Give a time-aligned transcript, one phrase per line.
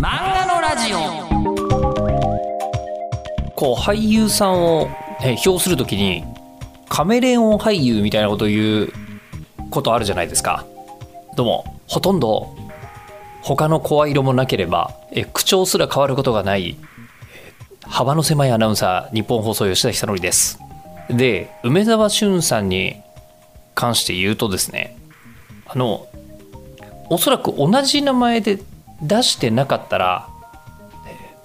[0.00, 0.98] 漫画のラジオ。
[3.56, 4.88] こう俳優さんを、
[5.20, 6.22] え評するときに
[6.88, 8.92] カメレオン俳優みたいなことを言う
[9.70, 10.64] ことあるじゃないですか。
[11.34, 12.54] どうもほとんど
[13.42, 16.76] 他の声色もなければえ口調すら変わることがない
[17.82, 20.60] 幅の狭いアナウンサー日本放送吉田久典です。
[21.10, 23.02] で梅沢俊さんに
[23.74, 24.96] 関して言うとですね
[25.66, 26.06] あの
[27.10, 28.60] おそらく同じ名前で
[29.02, 30.28] 出してなかったら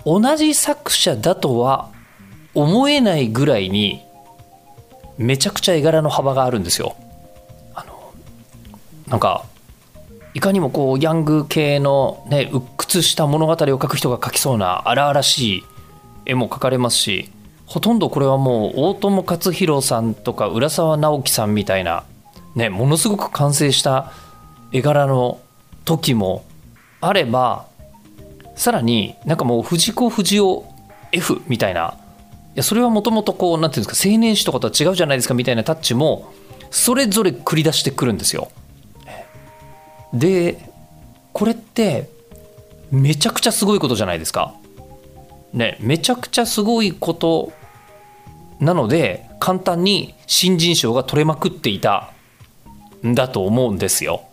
[0.05, 1.89] 同じ作者だとは
[2.53, 4.01] 思えないぐらいに
[5.17, 6.95] めちゃくちゃ絵柄の幅があるんですよ。
[7.73, 8.13] あの
[9.07, 9.45] なんか
[10.33, 15.63] いかにもこうヤング系のね鬱屈した物語を描く人が描きそうな荒々しい
[16.25, 17.29] 絵も描かれますし
[17.65, 22.03] ほとんどこれはもう大友克洋さんとか浦沢直樹さんみたいな
[22.55, 24.11] ねものすごく完成した
[24.71, 25.39] 絵柄の
[25.85, 26.43] 時も
[27.05, 27.67] あれば
[28.55, 30.61] さらになんかもう藤子不二雄
[31.11, 31.97] F みたいな
[32.55, 36.31] いやそれはもともとこうなんていうんですか青年誌とかとは違うじゃないですかみたいなタッチも
[36.71, 38.49] それぞれ繰り出してくるんですよ。
[40.13, 40.71] で
[41.33, 42.09] これって
[42.91, 44.53] めちゃくちゃすごいことじゃないですか。
[45.51, 47.51] ねめちゃくちゃすごいこと
[48.59, 52.13] なので簡単に新人賞が取れまくっていた
[53.05, 54.23] んだと思うんですよ。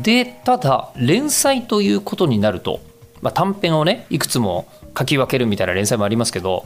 [0.00, 2.80] でただ連載ということになると、
[3.20, 6.64] まあ、短編をねいくつも書き分けるみたいな連載もありますけど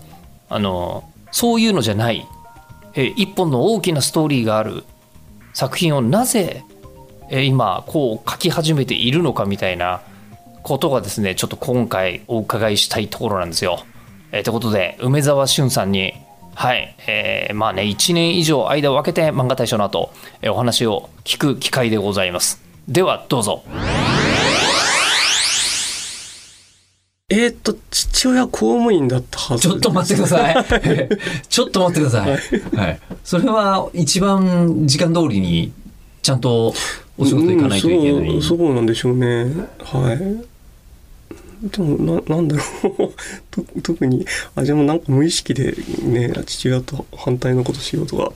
[0.48, 2.26] あのそういうのじゃない
[2.94, 4.84] え一本の大きなストーリーがある
[5.52, 6.64] 作品をなぜ
[7.30, 10.02] え今こう書き始めているのかみたいな
[10.62, 13.84] ことがですねちょっと今回お伺いしたいところなんですよ。
[14.32, 16.14] えー、ということで梅沢俊さんに
[16.54, 20.10] はい、えー、まあね1年以上間を空けて漫画大賞の後、
[20.42, 22.65] えー、お話を聞く機会でございます。
[22.88, 23.64] ではどうぞ。
[27.28, 29.68] えー、っと、父親公務員だったはず。
[29.68, 31.08] ちょっと待ってください。
[31.48, 32.76] ちょっと待ってください。
[32.76, 33.00] はい。
[33.24, 35.72] それは一番時間通りに
[36.22, 36.72] ちゃんと
[37.18, 38.34] お仕事行かないといけない。
[38.34, 39.46] うん、そうそうなんでしょうね。
[39.80, 41.68] はい。
[41.68, 42.62] でもな、なんだろ
[43.06, 43.12] う
[43.50, 43.64] と。
[43.82, 48.32] 特に、あ、でもなんか無意識でね、父親と反対のことしようとか。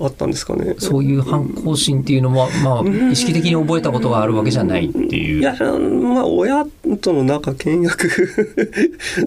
[0.00, 0.74] あったんですかね。
[0.78, 5.40] そういう反抗心っていうのも、まあ、意識的に覚えたことがあるわけじゃないっていう。
[5.40, 6.66] いや、まあ、親
[7.00, 8.08] との仲倹約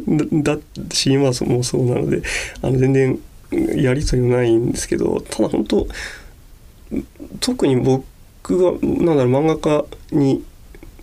[0.44, 0.58] だ
[0.92, 2.22] し、今もそうなので、
[2.62, 3.20] あの、全然
[3.76, 5.88] やりとりもないんですけど、ただ本当、
[7.40, 8.03] 特に僕
[8.58, 10.44] が、なんだろう、漫画家に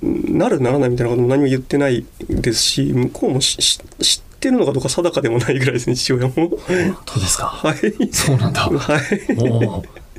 [0.03, 6.33] なるならないみたいなことも何も言ってないですし、向こうも知ってるのかどうか定かでもないぐらいですね、父親も。
[6.35, 6.59] 本
[7.05, 7.47] 当ですか？
[7.47, 7.79] はい。
[8.13, 8.61] そうなんだ。
[8.63, 9.03] はい。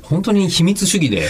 [0.02, 1.22] 本当に秘密主義で。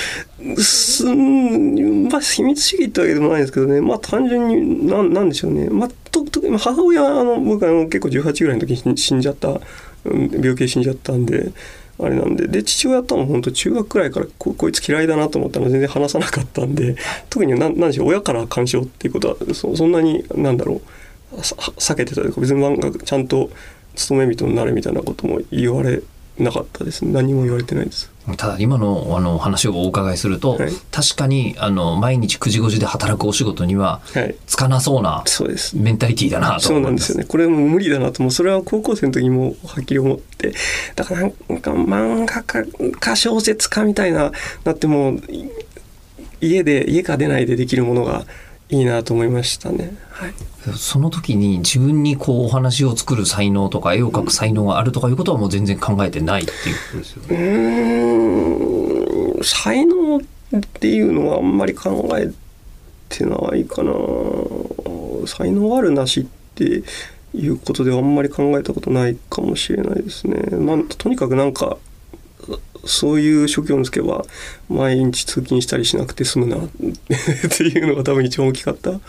[0.57, 5.69] すん、まあ、秘密主義ってわけでもないですけどね、まあ、単純に、なん、なんでしょうね。
[5.69, 9.61] まあ、と、と、母親は、あの、僕、あの、結構18ぐらいの時に死んじゃった、
[10.05, 11.53] 病気で死んじゃったんで、
[12.03, 16.97] あれなんで、で、父親とも本当中学くらいからこ、こいつ嫌いだなと思ったら全然話さなかったんで、
[17.29, 20.81] 特になん、なんでしょう、親から干渉っていうことは、そそんなに、なんだろう、
[21.33, 23.51] 避けてたというか、別に漫画、ちゃんと
[23.95, 26.03] 勤め人になるみたいなことも言われ
[26.39, 27.05] なかったです。
[27.05, 28.11] 何も言われてないです。
[28.37, 34.01] ただ今のあの話をお伺いすると、はい、確かにあの毎日9時5時で働くお仕事には
[34.47, 35.25] つかなそうな
[35.75, 37.25] メンタリティーだなとそうなんですよね。
[37.25, 38.33] これも無理だなともう。
[38.33, 40.53] それは高校生の時もはっきり思って。
[40.97, 41.31] だからなん
[41.61, 44.33] か漫画家か小説家みたいな
[44.65, 45.19] なっても
[46.41, 48.25] 家で家から出ないでできるものが
[48.71, 49.97] いいなと思いましたね。
[50.11, 50.35] はい、
[50.77, 57.37] その時に自分にこうお話を作る才能とか絵を描く才能があるとかいうことはもう全然考えてないっていうことですよね。
[59.37, 60.21] うん才能っ
[60.75, 62.31] ていうのはあんまり考え
[63.09, 63.93] てないかな。
[65.27, 66.83] 才能あるなしって
[67.35, 70.57] いうことではあんまり考えたことないかもしれないですね。
[70.57, 71.79] まあ、とにかくなんか
[72.85, 74.25] そういう職業につけば
[74.69, 79.01] 毎日通勤したりしなくて済むな っていうのが多分一番大きかったと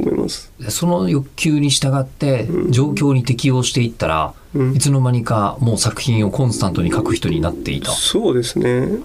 [0.00, 0.52] 思います。
[0.68, 7.90] その欲求に従って状況に適応していったら、うん、いつの間にかもう作品をコンスタントに書く人になっていた。
[7.92, 8.98] そうですね。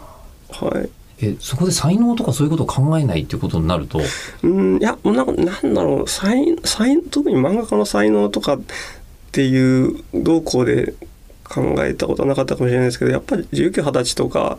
[0.50, 0.90] はい。
[1.24, 4.02] えそこで才能とかそういうことを考えないっていうことになると？
[4.44, 8.62] うんいやなんかなんだろう才才特に漫画家の才能とかっ
[9.32, 10.94] ていう動向で
[11.52, 14.58] 考えたことなかったかもしれないですけどやっぱり19、20歳とか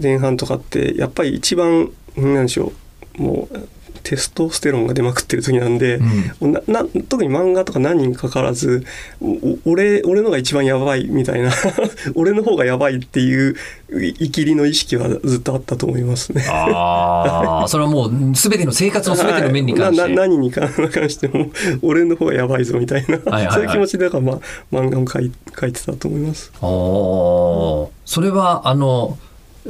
[0.00, 2.72] 前半とかってやっぱり一番何でしょ
[3.18, 3.68] うもう
[4.04, 5.98] テストステロンが出まくってる時なんで、
[6.40, 8.84] なな特に漫画とか何にかかわらず
[9.20, 11.50] お俺俺のが一番やばいみたいな
[12.14, 13.56] 俺の方がやばいっていう
[13.90, 16.44] いきりの意識はずっとあったと思いますね。
[16.48, 20.68] ああそれはもう全ての生活の全ての面に関して、はいな な何に関
[21.08, 23.54] しても俺の方がやばいぞみたいな、はいはいはい。
[23.54, 24.38] そういう気持ちでだから、まあ、
[24.70, 26.52] 漫画も書い書いてたと思います。
[26.60, 27.88] おー。
[28.04, 29.16] それはあの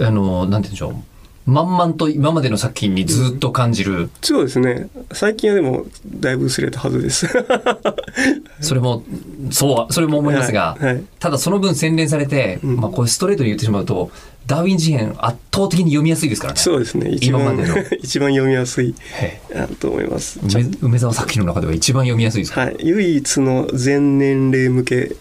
[0.00, 1.13] あのなんて言うんでしょう
[1.46, 4.88] 満々と今までの作品にずっと感じる、そうですね。
[5.12, 7.28] 最近はでもだいぶ薄れたはずです。
[8.60, 9.02] それも
[9.50, 10.94] そうそれも思いますが、はい。
[10.94, 11.04] はい。
[11.18, 12.76] ただその分洗練されて、うん。
[12.76, 14.10] まあ、これストレートに言ってしまうと
[14.46, 16.60] ダーウィン事変圧倒的に読みやすいですからね。
[16.60, 17.10] そうですね。
[17.10, 17.76] 一番今までの。
[18.02, 18.94] 一番読みやすい。
[19.80, 20.40] と思います。
[20.56, 25.16] え梅梅沢作品の中では一番読みやすいですか、はい、唯一の全年齢向け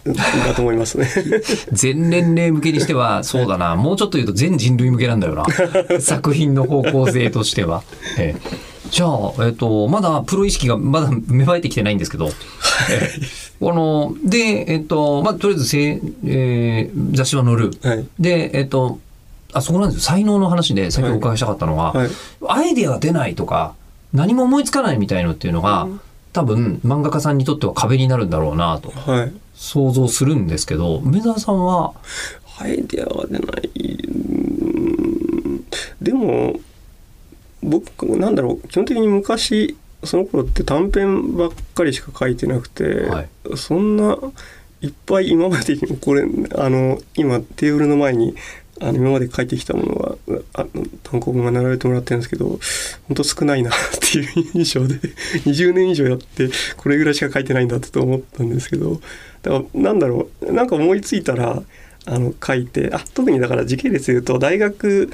[0.46, 1.08] だと思いますね。
[1.72, 3.76] 全年齢向けにしてはそうだな。
[3.76, 5.46] もうちょっと言うと全人類向けなんだよな。
[6.02, 7.84] 作品の方向性としては。
[8.18, 8.74] ええ。
[8.92, 12.30] じゃあ、えっと、まだプロ意識がまだ芽生えてきてないんですけど、え
[13.62, 13.66] え。
[13.66, 18.06] あので、えっとまあ、とりあえずせ、えー雑誌は載る、はい。
[18.20, 19.00] で、えっと、
[19.54, 20.02] あそこなんですよ。
[20.02, 22.10] 才能の話で先ほどお伺いしたかったのは、はい。
[22.48, 23.76] アイデアが出ないとか
[24.14, 25.88] 何も思いつかないみたいのっていうのが、
[26.34, 29.34] 多分漫画家さんにとっては壁になるんだろうなとはい。
[29.56, 31.94] 想像するんですけど梅沢さんは？
[32.60, 33.70] アイデアが出ない。
[36.02, 36.60] でも
[37.62, 43.30] 僕なんだろう基本的に昔その頃って短編ばっかりしか書いてなくて、はい。
[43.56, 44.18] そんな
[44.82, 46.24] いっぱい今までにもこれ
[46.56, 48.36] あの今テーブルの前に
[48.84, 50.18] あの今まで書いてきたものは
[50.54, 52.60] あの単行本が並べてもらってるんですけど
[53.08, 54.96] 本当少ないなっていう印象で
[55.46, 59.02] 20年以上やってこれぐらいしか書いてないんだって思ったんですけど
[59.42, 61.64] だからなんだろうなんか思いついたら
[62.06, 65.10] あの書いてあ特にだから時系列で言うと大学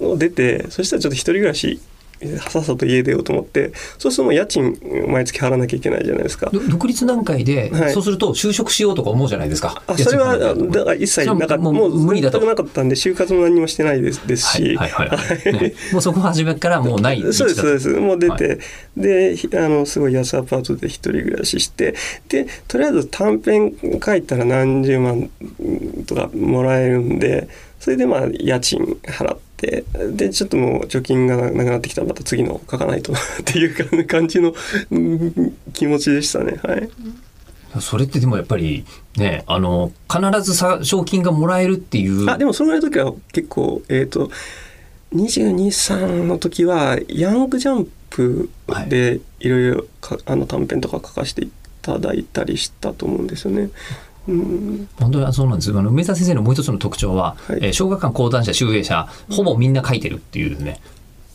[0.00, 1.80] を出てそしたらちょっと一人暮らし
[2.38, 4.78] さっさと家出ようと思ってそうするともう家賃
[5.08, 6.50] 毎月払わなきゃいけないじゃないですか。
[6.50, 7.92] ど独立段階で、はい。
[7.92, 9.82] そうすると就職しようとか思うじゃないですか。
[9.86, 12.44] あそれはだから一切なかったもうもう無理だと。
[12.44, 14.78] なかったんで就活も何もしてないですですし、
[15.92, 17.88] もうそこは初めからもうないそうですそうです。
[17.88, 18.58] もう出て、はい。
[18.96, 21.94] でひあのすごい安アパートで一人暮らしして
[22.28, 23.74] でとりあえず短編
[24.04, 25.30] 書いたら何十万
[26.06, 27.48] とかもらえるんで
[27.80, 29.53] それでまあ家賃払って
[30.12, 34.54] でちょっともう貯金がなくなってきたらまた次の書かないとな っていう感じの
[34.90, 36.88] うん気持ちでしたねはい。
[37.80, 38.84] それってでもやっぱり
[39.16, 44.30] ねあの必ずさ賞金がもらえるっていうあでもそのぐらいの時は結構えっ、と
[45.12, 48.50] 223の時はヤングジャンプ
[48.88, 51.50] でいろいろかあの短編とか書かせてい
[51.82, 53.70] ただいたりしたと思うんですよね。
[54.26, 55.70] うん、本当にそうなんです。
[55.70, 57.58] あの梅沢先生のもう一つの特徴は、はい。
[57.62, 60.80] えー小学館講談社集英社ほぼみんな書いてるっていうね、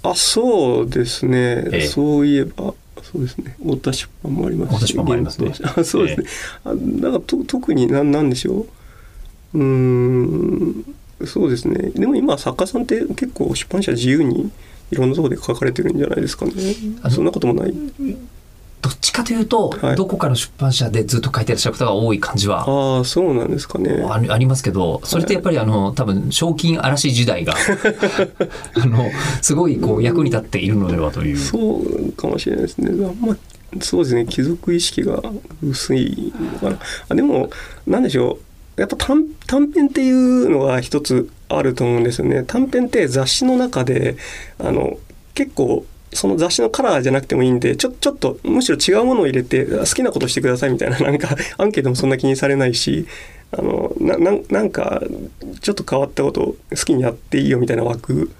[0.01, 1.81] あそうですね、ええ。
[1.87, 3.55] そういえばそうですね。
[3.59, 5.53] 太田出版もあります太田出版もありますね。
[5.77, 6.27] あそうですね、
[6.65, 8.65] あなんかと特になんなんでしょ
[9.53, 9.57] う？
[9.57, 10.95] うーん
[11.25, 11.91] そうですね。
[11.91, 14.51] でも今作家さんって結構出版社自由に
[14.91, 16.53] いろんなところで書かれてるんじゃないですかね。
[17.11, 17.73] そんなこともない
[18.81, 19.95] どっちかというと、はい。
[19.95, 24.05] どこかの出版社でずっと書いてらっしゃる方が多い感じはああそうなんですかね。
[24.09, 27.53] ありありますけどそれってやっぱりあの多分賞金嵐時代が
[28.81, 29.09] あの
[29.41, 31.37] すごいこう役に立っているのではという。
[31.37, 32.91] そうかもしれないですね。
[33.19, 33.35] ま
[33.81, 34.25] そうですね。
[34.25, 35.21] 貴族意識が
[35.61, 36.79] 薄いのかな。
[37.09, 37.49] あでも
[37.85, 38.39] なんでしょ
[38.77, 38.81] う。
[38.81, 42.43] やっぱ短短編っていうのが一つあると思うんですよね。
[42.47, 44.15] 短編って雑誌の中で
[44.57, 44.97] あの
[45.35, 53.05] 結構その雑誌のカラーじゃなくてもいいんでちょちょっとむしろ違うものを入れて好きなことしてくださいみたいな なんかアンケートもそんな気にされないし
[53.51, 55.01] あのなななんか
[55.61, 58.31] ちょっと変わったことを好きにやっていいよみたいな枠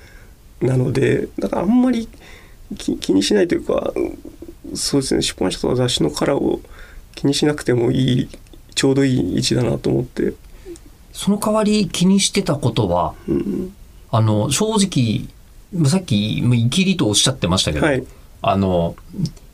[0.61, 2.07] なのでだからあんまり
[2.77, 3.93] 気気にしないというか
[4.75, 6.61] そうですね出版社とか雑誌のカラーを
[7.15, 8.29] 気にしなくてもいい
[8.75, 10.33] ちょうどいい位置だなと思って、
[11.11, 13.75] その代わり気にしてたことはうん、
[14.09, 15.27] あの正直
[15.85, 18.03] さっきもういきりとおっしゃってましたけど、はい
[18.41, 18.95] あの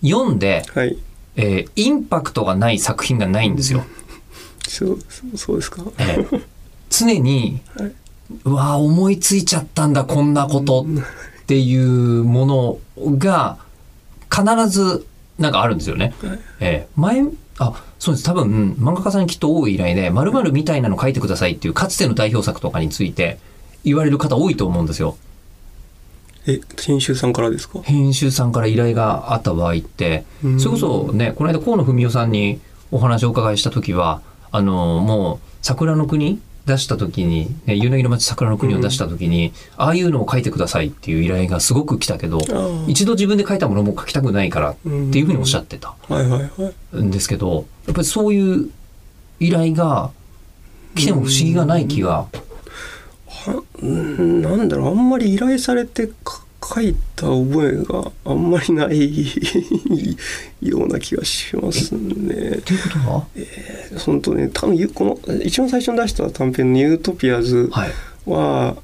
[0.03, 0.97] 読んで、はい
[1.35, 3.83] えーインパクトがない作品がないんですよ。
[4.67, 5.83] そうそうそうですか？
[5.97, 6.43] えー
[6.89, 7.91] 常に、はい
[8.43, 13.57] うわー思いついちゃったんだこんなことっていうものが
[14.31, 15.05] 必ず
[15.37, 16.13] なんかあるんですよね。
[16.21, 17.23] はいえー前
[17.57, 23.39] あそうです多分漫画家さんにきっと多い依頼で「まるみたいなの書いてください」っていうかつての代表作とかについて
[23.83, 25.17] 言われる方多いと思うんですよ。
[26.47, 27.81] え編集さんからですか？
[27.83, 30.59] 編集さんから依頼があった場合ってうん。
[30.59, 32.59] それこそねこの間河野文雄さんに
[32.91, 34.21] お話をお伺いした時は
[34.51, 45.95] あのもう桜の国出した時に、ね、夕凪の街桜の国を出した時に、ああいうのを書いてくださいっていう依頼がすごく来たけど、ー一度自分で書いたものも書きたくないからっていうふうにおっしゃってた。
[47.03, 47.11] ん。
[47.11, 48.71] ですけど、やっぱりそういう
[49.39, 50.09] 依頼が
[50.95, 52.54] 来ても不思議がない気が、うん
[53.81, 56.43] なんだろうあんまり依頼されてか
[56.75, 60.17] 書いた覚えがあんまりない
[60.61, 61.99] ような気がしますね。
[61.99, 62.99] っていうこと？
[63.11, 63.27] は、
[64.05, 67.91] 本当ね多分ゆこの一番最初に出した短編の「ユートピアズはい。」
[68.25, 68.77] は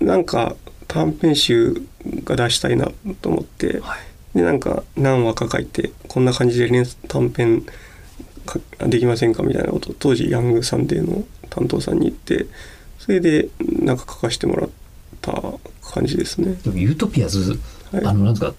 [0.00, 0.54] なんか
[0.86, 1.82] 短編集
[2.24, 2.88] が出したいな
[3.20, 3.98] と思ってはい。
[4.36, 7.64] でなんか何話か書いてこんな感じで連短編
[8.46, 12.46] かできませんかみたいなことを当時ヤングサンデーの担当さんに言って
[13.08, 13.48] それで
[13.80, 14.70] なんか書かせてもらっ
[15.22, 15.32] た
[15.80, 16.52] 感じですね。
[16.62, 17.58] でもユートピアズ、
[17.90, 18.52] はいあの、なんですか、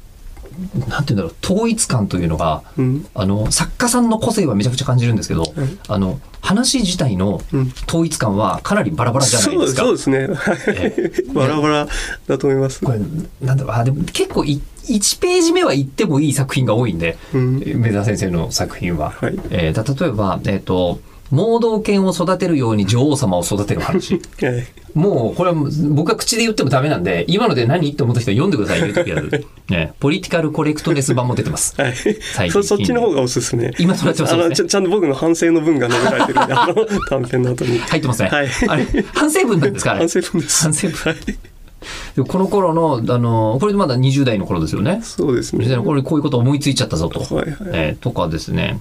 [0.89, 5.43] なんていうんだろう、統一感というのが、うんあの、作家さんの個性はめちゃくちゃ感じるんですけど、
[5.87, 9.83] あの、話自体のうん統一感はかなりバラバラじゃないですか。
[9.83, 10.29] そうですね。
[10.67, 11.87] えバラバラ
[12.25, 12.83] だと思います。
[12.83, 12.97] これ、
[13.39, 19.11] なんだろう、あ、でも結構い、1ページ目は言ってもいい作品が多いんで、うん梅沢先生の作品は。
[19.11, 20.99] はいえーだ例えば、えっ、と、
[21.31, 24.15] 盲導犬を育てるように女王様を育てる話。
[24.15, 24.19] は
[24.51, 25.55] いもう、これは
[25.91, 29.45] 僕が口で言ってもダメなんで、今ので何って思った人は読んでください、ユートピアズ。
[29.69, 31.79] ね、ポリティカルコレクトネス版も出てます。
[31.79, 33.71] はい最近そそっちの方がおすすめ。
[33.77, 36.74] 今それはちょっとあのちゃちゃんと僕の反省の文が述べられてるんで、 あの
[37.07, 37.77] 短編の後に。
[37.77, 38.29] 入ってますね。
[38.29, 40.00] はいあれ、反省文なんですかあれ？
[40.00, 40.63] 反省文です。
[40.63, 42.27] 反省文はい。
[42.27, 45.00] この頃の、あの、これまだ20代の頃ですよね。
[45.03, 45.63] そうですね。
[45.65, 47.19] 20代の頃にこういうこと思いついちゃったぞと。
[47.33, 48.79] はいはいえーとかですね。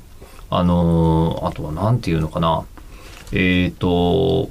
[0.51, 2.65] あのーあとはなんていうのかな。
[3.33, 4.51] えっ、と、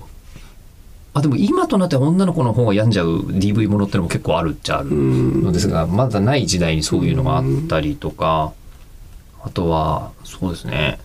[1.14, 8.54] あ、でも今となっては女の子の方が病んじゃう DV ものってのも結構あるっちゃあるうんのですが、まだない時代にそういうのがあったりとか、
[9.44, 11.00] あとは、そうですね。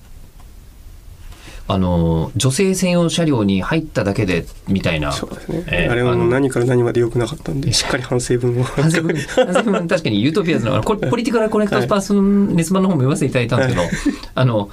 [1.69, 5.13] あのー女性専用車両に入っただけでみたいな。
[5.13, 5.65] そうですね。
[5.69, 8.65] えーあれは何から何まで良くなかったんで、しっかり反省文を。
[8.65, 14.71] 反省文、 反省文確かにユートピアズの、ポリティカルコレクトネスバージョン版の方も読ませていただいたんですけど、あの、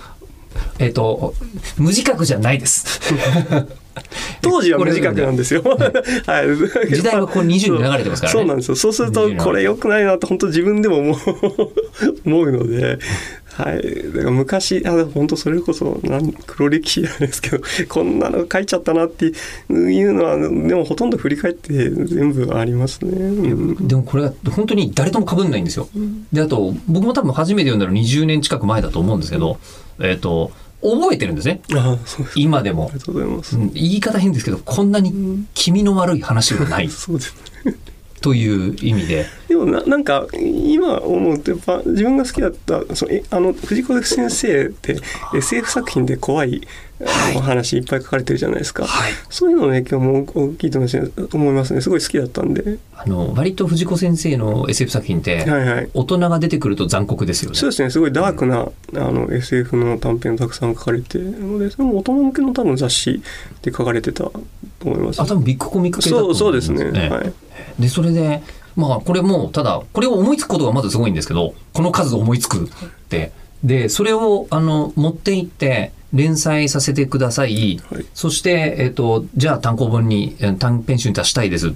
[0.80, 1.34] えっ、と、
[1.78, 3.02] 無自覚じゃないです。
[4.42, 5.62] 当時は無自覚なんですよ。
[6.26, 6.96] はい。
[6.96, 8.76] 時代はこう20に流れてますからねそうなんですよ。
[8.76, 10.98] そうすると、これ良くないなって本当自分でも
[12.26, 13.00] 思うので、
[13.60, 14.14] はい。
[14.14, 19.34] だから昔、あ、本当それこそ、なん黒歴史なんですけど、 こんなの書いちゃったなって
[19.70, 23.12] いうのは、でもほとんど振り返って全部ありますね。
[23.12, 25.90] うんでもこれが本当に誰とも被んないんですよ。
[26.32, 29.60] で、あと、僕も多分初めて読んだの20年近く前だと思うんですけど、
[30.00, 30.52] えっ、と、
[30.82, 31.62] 覚えてるんですね。
[32.06, 32.18] す。
[32.36, 33.00] 今でもあり。
[33.00, 33.60] がとうございますう。
[33.60, 37.36] ん言い方変ですけど、こんなに気味の悪い話はない そうです
[37.66, 37.76] ね。
[38.22, 44.98] という意味で、でもななんか今思うとやっぱ自分が好きだったそのえあの藤子先生って
[45.34, 46.62] SF 作品で怖い
[47.02, 49.14] あの話いっぱい書かれてるじゃないですか、はい。
[49.30, 51.80] そういうのの影響も大きいと思いますね。
[51.80, 52.78] すごい好きだったんで。
[52.94, 55.90] あの、割と藤子先生の SF 作品って、はいはい。
[55.94, 57.58] 大人が出てくると残酷ですよね。
[57.58, 57.90] そうですね。
[57.90, 63.22] すごいダークな、あの SF の短編たくさん書かれてるのでそれも大人向けの多分雑誌
[63.62, 64.34] で書かれてたと
[64.84, 65.22] 思います。
[65.22, 67.34] あ、多分ビッグコミック系だとそ思いますうそうですね、はい、
[67.80, 68.42] で、それで、
[68.80, 72.70] まあ、これも、ただ、これを思いつくことがまずすごいんですけど、この数思いつくっ
[73.10, 73.32] て。
[73.64, 77.80] で、それを、あの、持っていって、連載させてください。
[77.92, 81.74] はいそして、えっ、と、じゃあ単行本に、え短編集に出したいです。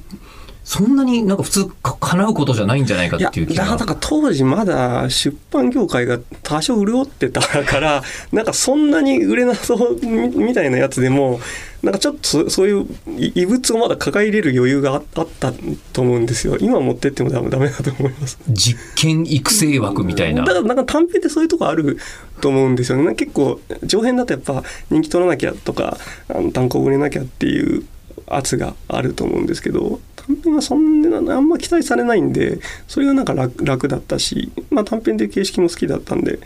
[0.63, 3.65] そんなになんか普通か叶うことじゃないんじゃないかいやっていう気が。
[3.65, 11.41] だから当時まだ出版業界が多少潤ってたから なんかそんなに売れなそうみみたいなやつでも
[11.81, 12.85] なんかちょっとそそういう
[13.17, 15.51] い異物をまだ抱え入れる余裕がああった
[15.91, 20.45] と思うんですよ今持ってってもダメダメだと思います実験育成枠みたいな。
[20.45, 21.97] だからなんか短編ってそういうとこある
[22.39, 25.97] と思うんですよね結構上編だとやっぱ人気取らなきゃとか
[26.29, 27.83] あの単行売れなきゃっていう
[28.27, 36.39] 圧があると思うんですけど短編はそんなあんま期待されないんでそれがなんか楽楽だったし、まあ、短編で形式も好きだったんで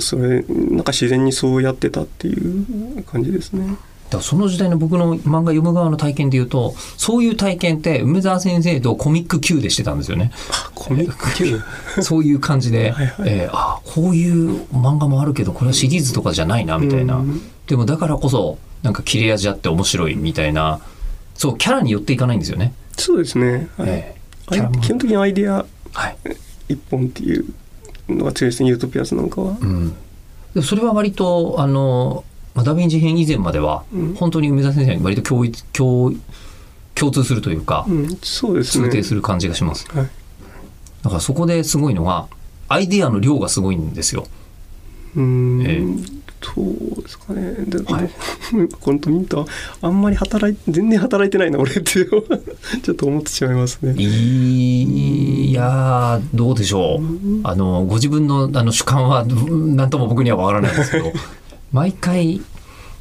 [0.00, 3.76] それなんか自然にそうやってたっていう感じですね。
[4.10, 10.30] だその時代の僕の漫画読む側の体験で言うと、そういう体験って梅沢先生とコミック Q でしてたんですよね。
[10.74, 11.34] コミック？
[11.34, 11.60] 級
[12.02, 17.16] そういう感じで、 はいはいえーあこういう漫画もあるけど、これはシリーズとかじゃないな、みたいな。
[17.16, 20.80] うんでもだからこそ、なんか切れ味あって面白いみたいな、
[21.34, 22.72] そう、キャラに寄っていかないんですよね。
[22.96, 24.14] そうですね、はいえー
[24.82, 25.64] 基本的にアイデア
[25.94, 26.16] はい。
[26.68, 27.46] 一本っていう
[28.10, 29.56] のが強いですねユートピアスなんかは。
[29.58, 29.94] うん。
[30.54, 32.24] でそれは割と、あの、
[32.54, 36.12] まあダヴィンチ編以前までは、うん本当に梅沢先生に割と共一共
[36.94, 38.88] 共通するというか、うん、そうですね。
[38.88, 39.86] 通底する感じがします。
[39.90, 40.10] はい
[41.02, 42.28] だからそこですごいのが、
[42.66, 44.26] アイデアの量がすごいんですよ。
[45.16, 45.82] うーんえ
[46.54, 47.52] そうですかね。
[47.66, 48.10] で、はい
[48.80, 49.46] 本当ミント
[49.82, 53.94] あんまり働い全然働いてないな俺って ちょっと思ってしまいますね。
[54.00, 61.12] いやーどうでしょうあのご自分のあの主観はうんなんとも僕にはわからないんですけど
[61.72, 62.40] 毎回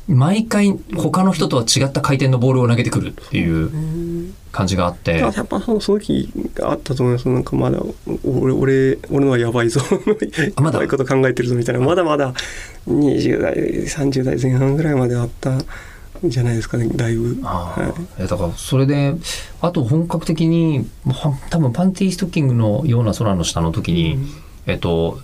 [0.08, 5.18] 毎回他の人とは違った回転のボールを投げてくるっていう感じがあって。
[5.18, 7.30] やっぱその時があったと思います。
[7.30, 7.80] なんかまだ
[8.26, 9.82] 俺俺俺のはやばいぞ。
[10.56, 10.80] あまだ？
[10.80, 11.82] やばいこと考えてるぞみたいな。
[11.82, 12.34] まだまだ
[12.88, 15.64] 20代30代前半ぐらいまであったん
[16.26, 17.40] じゃないですかねだいぶ。
[17.44, 18.28] あはい。
[18.28, 19.16] だからそれで
[19.62, 24.18] あと本格的には多分パンティーストッキングのような空の下の時に、
[24.68, 25.20] えっと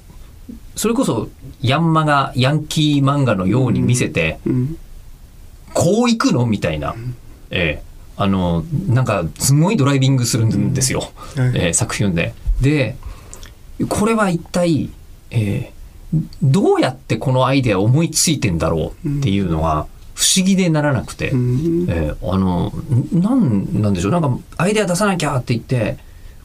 [0.80, 1.28] それこそ
[1.62, 4.78] ヤンマがヤンキー漫画のように見せて、うん
[5.74, 6.96] こう行くのみたいな、
[7.52, 7.84] ええ。
[8.16, 11.12] あのなんかすごいドライビングするんですよ、はい。
[11.54, 12.34] えー作品で。
[12.62, 12.96] で
[13.90, 14.90] これは一体、
[15.32, 21.86] えーどうやってこのアイデアを思いついてんだろうっていうのが不思議でならなくて、うん。
[21.90, 24.12] えーあのんなんなんでしょう。
[24.14, 25.98] なんかアイデア出さなきゃって言って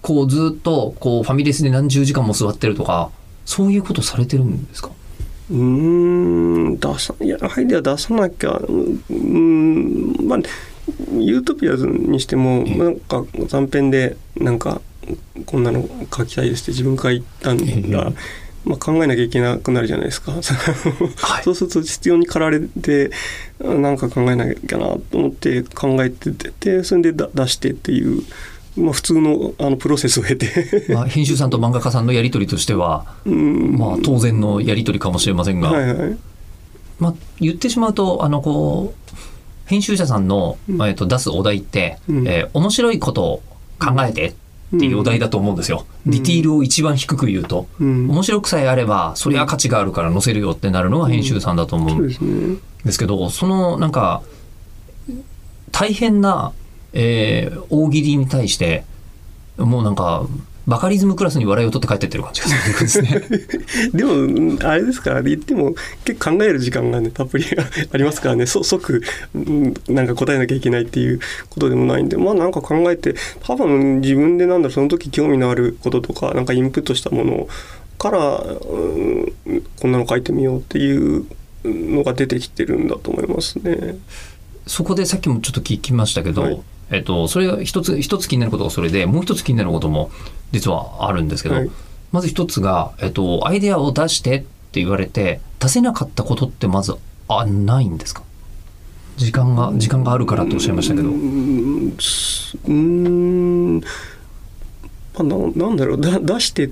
[0.03, 3.11] こうずっとこうファミレスで何十時間も座ってるとか
[3.44, 4.90] そういうことされてるんですか？
[5.50, 10.38] うーん出さいやアイデア出さなきゃうーんまあ
[11.18, 14.80] ユートピアズにしてもええなんか短編でなんか
[15.44, 17.92] こんなの書きたいですって自分から言ったんええ。
[17.92, 18.10] だ、
[18.64, 20.42] まあ、考えなきゃいけなくなるじゃないですか、はい。
[21.44, 23.10] そうすると必要に駆られて
[23.60, 28.22] なんか考えなきゃなと思って考えててそれでだ出してっていう、
[28.76, 30.87] まあ、普通のあのプロセスを経て。
[30.93, 33.76] まあ、編集さんと漫画家さんのやり取りとしては、うん。
[33.78, 36.16] まあ、当然のやり取りかもしれませんが、はいはい。
[36.99, 39.14] まあ、言ってしまうとあのこう
[39.66, 40.83] 編集者さんの、うん。
[40.88, 42.28] えっと出すお題って、うん。
[42.28, 43.43] えー面白いことを
[43.78, 44.35] 考えて
[44.76, 45.87] っていうお題だと思うんですよ。
[46.07, 46.12] うん。
[46.12, 48.11] ディティールを一番低く言うと、うん。
[48.11, 52.57] 面白くさえあればそりゃ価値があるから載せるよってなるのが編集さんだと思そううんですね。
[52.85, 54.23] ですけどそのなんか
[55.75, 56.52] 大変な、
[56.94, 58.84] えー大喜利に対して
[59.58, 60.26] もうなんか
[60.66, 63.90] バカリズムクラスに笑いを取って帰ってってる感じがするんですね。
[63.92, 65.74] でもうんあれですから言っても
[66.04, 67.44] 結構考える時間がねたっぷり
[67.92, 69.02] ありますからねそ即
[69.34, 71.20] うんなんか答えなきゃいけないっていう
[71.50, 77.46] ことでもないんでまあなんか考えて多分自分でなんだろうその時興味のあることとかなんかインプットしたもの
[77.98, 79.32] から、うん、
[79.80, 81.26] こんなの書いてみようっていう
[81.64, 83.96] のが出てきてるんだと思いますね。
[84.66, 90.11] そこでさっきもちょっと聞きましたけど、はいえっと、それが一つ一つ気になることがそれでもう一つ気になることも
[90.53, 91.70] 実はあるんですけど、はい。
[92.12, 94.47] まず一つが、えっと、アイデアを出してって
[94.81, 96.94] 言われて出せなかったことってまず
[97.29, 98.23] あないんですか？
[99.16, 101.09] 時間が時間があるからとおっしゃいましたけど。
[101.09, 103.85] うーんすうーんま
[105.20, 105.37] あ、な
[105.68, 106.70] なんだろうだ出して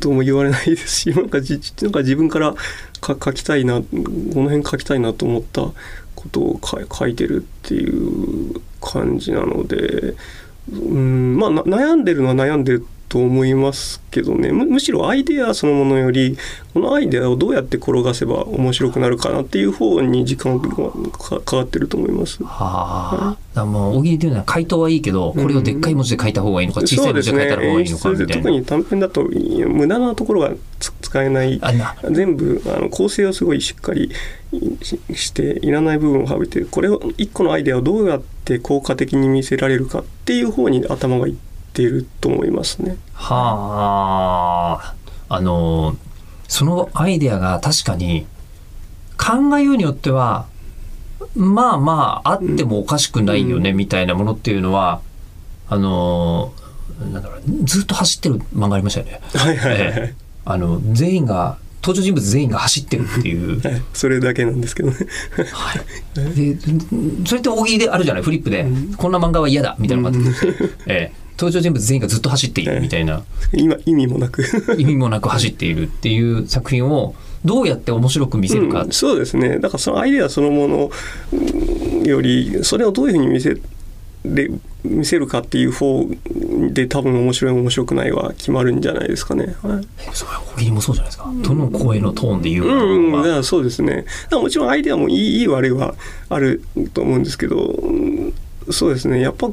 [0.00, 2.54] とも言われないですし なんかじなんか自分から
[3.02, 5.74] か書きたいなこの辺書きたいなと思ったこ
[6.30, 10.14] とを書いてるっていう感じなので
[10.70, 16.38] うんまあな悩んでるのは悩んでると思いますけどねむむしろアイデアそのものより
[16.72, 22.42] このアイデアをどうやって転がせば面白くなるかなっていう方に時間がかかかってると思います。
[22.42, 22.48] は
[23.12, 28.34] あ、だからもう大喜利というのは回答はいいけどこれをでっかい文字で書いた方がいいのか小さい文字で書いた方がいいのかみたいな。
[28.36, 31.60] 特に短編だと無駄なところがつ使えない。
[32.10, 34.10] 全部あの構成をすごいしっかり
[34.82, 41.34] ししていらない部分を省いてこれを一個のアイデアをどうやって効果的に見せられるかっていう方に頭がいっ
[41.74, 42.96] ていると思いますね。
[43.12, 44.94] はあ。
[45.28, 45.96] あの
[46.48, 48.26] そのアイデアが確かに
[49.18, 50.46] 考えようによっては
[51.34, 55.02] まあまああってもおかしくないよねみたいなものっていうのは
[55.68, 56.54] あの
[57.00, 59.20] なんだろうずっと走ってる漫画ありましたよね。
[59.34, 63.60] はいはいはい、えあの全員が登場人物全員が走ってるっていう。
[63.60, 64.96] はい、それだけなんですけどね。
[65.52, 65.80] はい、
[66.36, 66.56] で
[67.26, 68.22] それって大喜利であるじゃない？
[68.22, 70.50] フリップで、こんな漫画は嫌だみたいなのがあって、
[70.86, 71.22] ええ。
[71.38, 73.24] 登場人物全員がずっと走っているみたいな。
[73.52, 74.44] 今意味もなく。
[74.78, 78.90] 意味もなく走っているっていう作品をどうやって面白く見せるか、うん。
[78.92, 79.58] そうですね。
[79.58, 80.90] だからそのアイデアそのもの
[81.32, 81.36] う
[82.04, 83.56] んよりそれをどういうふうに見せ
[84.24, 84.50] で
[84.84, 86.06] 見せるかっていう方
[86.70, 89.56] で多分面白い面白くないは決まるんじゃないですかね。
[89.62, 94.04] はいそれは大喜利もそうじゃないですか、どの声のトーンで言うかうん、だからそうですね。
[94.30, 95.94] もちろんアイデアもいいいい悪いは
[96.28, 96.62] ある
[96.94, 98.32] と思うんですけど、うん
[98.70, 99.20] そうですね。
[99.20, 99.48] やっぱ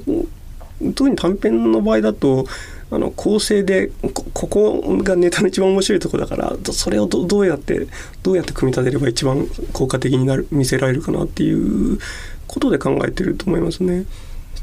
[0.95, 2.45] 特に短編の場合だと。
[2.91, 7.87] あの構成でこここがネタの一番面白いところだからそれをどどうやって
[8.23, 11.99] どうやって組み立てれば一番効果的になる見せられるかなっていう
[12.47, 14.05] ことで考えてると思いますね。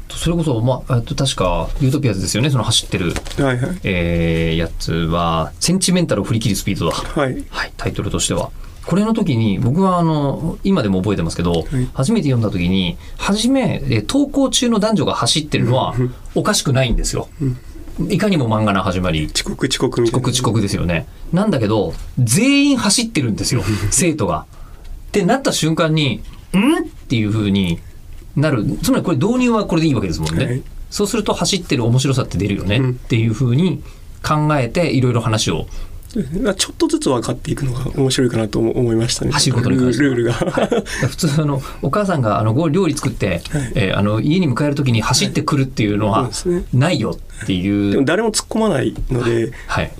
[0.09, 8.51] それこそ、まあ、えっと確かユートピアズですよねその走ってる、はいはいえーやつは「センチメンタルを振り切るスピードだ」はいはい、タイトルとしては。
[8.85, 15.93] これの時に僕はあの今でも覚えてますけど、初めて読んだ時に初めえ登校中の男女が走ってるのは
[16.35, 17.27] おかしくないんですよ。
[18.09, 21.05] いかにも漫画の始まり遅刻遅刻遅刻遅刻ですよね。
[21.33, 24.45] なんだけど全員走ってるんですよ 生徒が。
[25.07, 26.21] ってなった瞬間に
[26.55, 27.79] 「ん?」っていう風に
[28.37, 28.63] なる。
[28.81, 30.45] つまりこれ導入はこれでいいわけですもんね。
[30.45, 30.63] はい。
[30.89, 32.89] そうすると走ってる面白さって出るよねうん。
[32.91, 33.83] っていう風に
[34.25, 35.67] 考えていろいろ話を。
[36.41, 39.31] まあちょっとずつ分かっていくのが面白いかなと思いましたね。
[39.31, 40.15] 走ることに関しては。
[40.15, 43.41] ルールルールが、普通あのお母さんがあのご料理作って、
[43.75, 46.29] えーあの家に迎える時に走ってくるっていうのは
[46.73, 49.91] ないよっていう、でも誰も突っ込まないので、はい、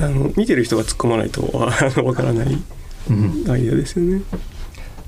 [0.00, 2.58] あの見てる人が突っ込まないと あの分からない
[3.08, 4.22] うん、アイデアですよね。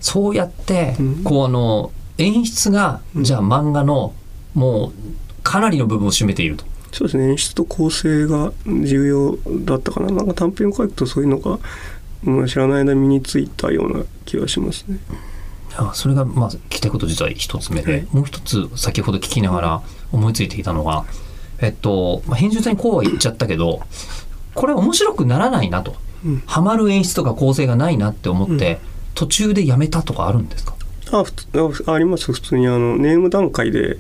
[0.01, 1.23] そうやって、うん。
[1.23, 4.15] こうあの演出がじゃあ漫画の
[4.55, 6.65] もうかなりの部分を占めていると。
[6.93, 7.31] そうですね。
[7.31, 10.11] 演出と構成が重要だったかな。
[10.13, 11.59] なんか短編を書くとそういうのが、
[12.25, 14.99] うん、知らない間に身についたような気がしますね。
[15.75, 18.07] あそれがまあ聞きたいこと実は一つ目で、はい。
[18.13, 19.83] もう一つ先ほど聞きながら
[20.13, 21.07] 思いついていたのが、
[21.61, 23.81] えっと、まあ、編集さんにこうは言っちゃったけど
[24.55, 26.43] これ面白くならないなと、うん。
[26.45, 28.81] ハマる演出とか構成がないなって思って、
[29.15, 30.75] 途中でやめたとかあるんですか？
[31.13, 32.33] あ普通ああります。
[32.33, 33.99] 普通にあのネーム段階で、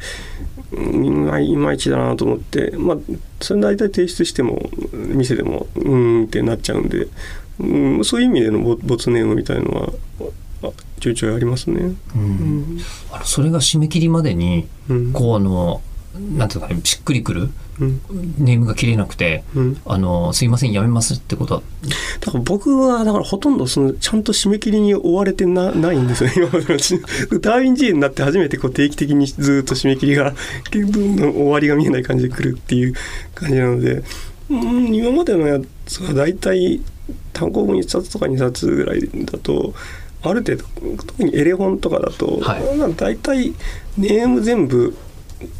[0.72, 2.96] うん、いまいちだなと思ってまあ
[3.40, 7.08] それ大体提出しても店でもうーんってなっちゃうんで、
[7.60, 9.92] うん、そういう意味でのボ没ネームみたいのは
[10.64, 10.70] あ
[11.00, 11.80] ちょいちょいありますね。
[11.80, 12.22] うん。
[12.22, 12.78] うん。
[13.10, 15.12] あのそれが締め切りまでにうん。
[15.12, 15.82] こうあの
[16.36, 17.50] なんていうかねしっくりくるうん
[18.38, 19.80] ネームが切れなくてうん。
[19.84, 21.62] あのすいませんやめますってことは。
[22.20, 26.30] だから僕はだからほとんどそのちゃんと締め切りに追われてなないんですよ。
[26.36, 26.60] 今まで。
[26.60, 30.34] のダーウィン G になって初めてこう定期的にずっと締め切りが
[30.70, 32.94] どんどん終わりが見えない感じで来るっていう
[33.34, 34.02] 感じなので、
[34.50, 36.80] うん、今までのやつは大体
[37.32, 39.74] 単行本1冊とか2冊ぐらいだと
[40.22, 40.64] ある程度
[41.04, 42.76] 特にエレ本とかだと、はい。
[42.76, 43.52] まあ大体
[43.98, 44.96] ネーム全部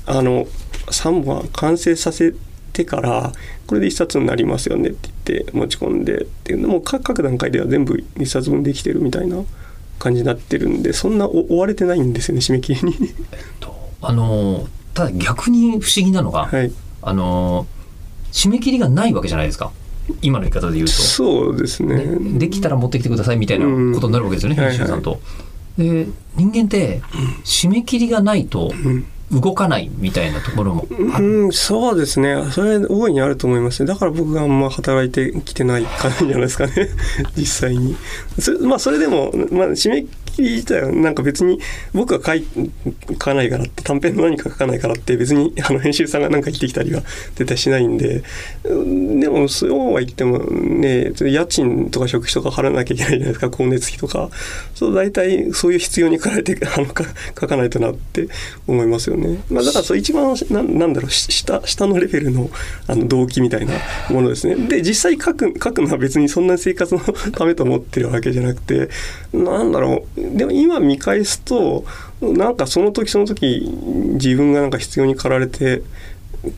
[0.07, 0.47] あの
[0.87, 2.35] 3本完成させ
[2.73, 3.33] てから
[3.67, 9.43] これで1冊になりますよねって言って持ち込んでっていうのも各各段階では全部1冊分できてるみたいな
[9.99, 12.97] 感じになってるんでそんなお追われてないんですよね締め切りに。
[13.61, 17.67] とあのただ逆に不思議なのが、はい、あの
[18.33, 19.71] 締め切りがないわけじゃないですか
[20.21, 20.93] 今の言い方で言うと。
[20.93, 25.21] そうですねねできたら持ってきてくださいみたいなことになるわけですよね、うん編集さんと。
[25.79, 27.01] で人間って
[27.45, 32.51] 締め切りがないとうん動かないみたいなところもある、うん、そうですね。
[32.51, 33.89] それ大いにあると思いますね。
[33.89, 36.91] だから僕があんま働いてきてない感じじゃないですかね。
[37.37, 37.97] 実際に。
[38.39, 41.59] そまあそれでも、まあ締め切り自体はなんか別に
[41.93, 42.43] 僕が書
[43.13, 47.03] 書かないからって短編の何か書かないからって別にあの編集さんが何か言ってきたりは
[47.35, 48.23] 絶対しないんで、
[48.65, 54.31] でもそうは言ってもね、家賃とか食費とか払わなきゃいけないじゃないですか、光熱費とか。
[54.75, 57.05] そう大体そういう必要に駆られて あのか
[57.39, 58.29] 書かないとなって
[58.67, 59.39] 思いますよね。
[59.51, 62.51] まあ、だからそう一番ななんだろう下下のレベルの
[62.87, 63.75] あの動機みたいな
[64.11, 64.57] ものですね。
[64.69, 68.89] で実際書く書くのは別にそんな生活のためと思ってるわけじゃなくて
[69.33, 71.85] なんだろうでも今見返すと
[72.21, 73.69] なんかその時その時
[74.15, 75.83] 自分がなんか必要に駆られて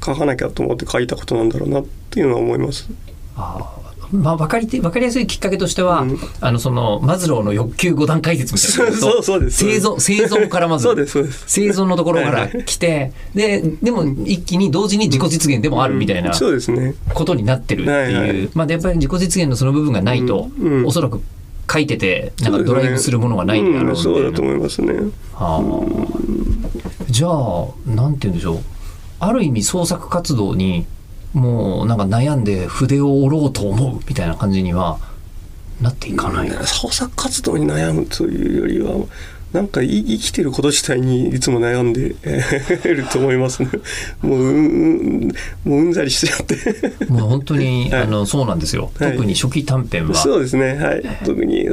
[0.05, 2.89] 書かなきゃと思って書いたことなんだろうなっていうのは思います。
[3.37, 6.19] あーまあ、分かりて分かりやすいきっかけとしては、うん。
[6.41, 9.65] あのそのマズローの欲求5段階説みたいなのそうそうです。
[9.65, 10.85] 生存生存からまず。
[10.85, 11.45] そうですそうです。
[11.47, 16.95] 生存のところから来てででも一気に同時に自己実現でもあるみたいなそうですね。
[17.13, 18.51] ことになってるっていう、はいはい。
[18.55, 20.87] まあ、でやっぱり自己実現のその部分がないと、うんうん。
[20.87, 21.21] おそらく
[21.71, 24.93] 書いててなんかドライブするものがないんだろうみたいなそうだと思いますね。
[25.33, 27.11] はあ。
[27.11, 28.59] じゃあなんて言うんでしょう。
[29.21, 30.87] ある意味創作活動に
[31.33, 34.99] もうなんか悩んで筆を折ろうと思うみたいな感じには
[35.81, 39.07] なっていかない、創作活動に悩むというよりは
[39.55, 43.69] なんかい生きてること自体にいつも悩んで えーると思いますね。
[44.21, 45.29] もううんうん
[45.65, 46.57] もううんざりしちゃって。
[47.07, 50.75] もう本当に、はいあのそうなんですよ、はい特に初期短編はそうですね。
[50.75, 51.03] はい。
[51.25, 51.69] 特に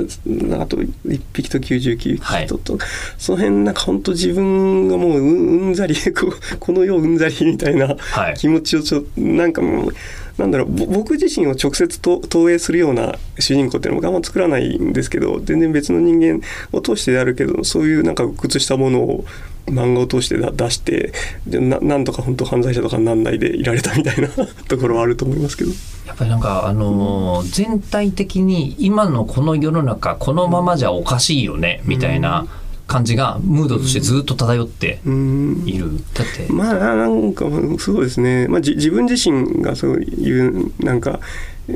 [0.60, 0.78] あと
[1.10, 2.78] 一匹と九十九はい匹と、
[3.18, 9.94] その辺なんか本当自分がもううんうんざりここの世うんざりみたいなはい気持ちをちょなんかもう。
[10.42, 19.26] なんだろう僕自身を直接投影するような主人公っていうのも我慢作らないんですけど全然別の人間を通してであるけどそういうなんか鬱屈したものを
[19.68, 21.14] 漫画を通して出して
[21.46, 24.30] でなんとか本当犯罪者とかになんないでいられたみたいな
[24.68, 25.72] ところはあると思いますけど。
[26.08, 32.48] やっぱりなんかあのー全体的に今のこの世の中このままじゃおかしいよねみたいな
[32.92, 35.64] 感じがムードとしてずっと漂ってうん。
[35.66, 35.92] いる。
[36.14, 36.52] だって。
[36.52, 37.46] まあなんか
[37.80, 41.20] そうですね、まあ、じ自分自身がそういうなんか
[41.68, 41.76] 生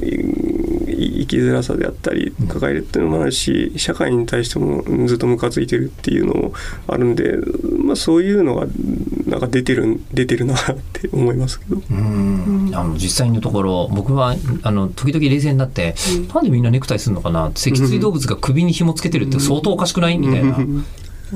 [1.22, 6.54] 生きづらさであったり抱えるっていうのもあるし社会に対してもずっとムカついてるっていうのも
[6.88, 7.38] あるんで、
[7.80, 8.68] まあ、そういうのが
[9.26, 10.58] なんか出てる出てるなっ
[10.94, 11.82] て思いますけど。
[11.90, 12.72] うん。
[12.74, 15.96] あの実際のところ僕はあの時々冷静になって、
[16.34, 20.18] なんでみんなネクタイするのかな脊椎動物が首に紐つけてるって相当おかしくない？
[20.18, 20.58] みたいな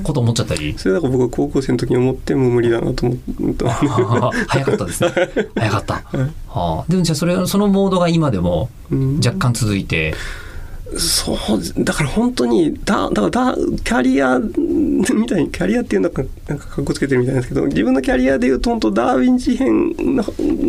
[0.04, 0.75] こと思っちゃったり？
[0.78, 3.69] それだから僕は高校生の時に思ってもう無理だなと思った。
[3.69, 5.12] 早かったですね。
[5.56, 5.93] 早かった。
[5.95, 6.02] は
[6.47, 10.13] あ、でもじゃあそれそのモードが今でもうん若干続いて、
[10.97, 20.23] そうだから本当にだだからだキャリアみたいにキャリアっていうのかなんかかっこつけてるみたいなんですけど自分のキャリアでいうと本当ダーウィン事変の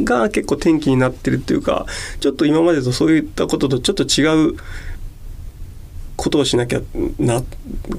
[0.05, 1.87] が結構転機になってるっていうか
[2.21, 4.57] ちょっと今までとそういったこととちょっと違う
[6.21, 6.83] ことをしなきゃ
[7.19, 7.43] な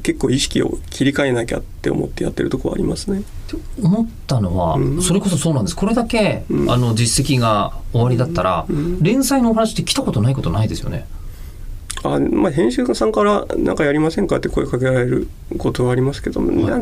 [0.03, 3.23] 結構意識を切り替えなきゃって思ってやってるところありますね。
[3.81, 5.01] 思ったのは、うん。
[5.01, 5.75] それこそそうなんです。
[5.75, 6.71] これだけ、うん。
[6.71, 9.01] あの実績が終わりだったら、うん。
[9.01, 11.07] 連載のお話って来たことないことないですよね。
[12.03, 16.65] あまあ、編集家さんから「なんかやりませんか?」って声かけられることはありますけど、い。
[16.65, 16.79] や